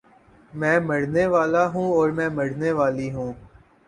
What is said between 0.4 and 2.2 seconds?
میں مرنے والا ہوں اور